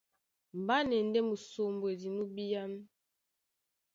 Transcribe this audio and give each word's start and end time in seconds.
Mbá 0.59 0.77
na 0.87 0.95
e 1.01 1.03
ndé 1.07 1.19
musombwedi 1.29 2.07
nú 2.15 2.23
bíán. 2.35 2.73